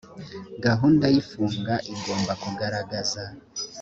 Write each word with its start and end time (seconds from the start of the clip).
gahunda 0.65 1.05
y 1.13 1.15
ifunga 1.21 1.75
igomba 1.93 2.33
kugaragaza 2.41 3.23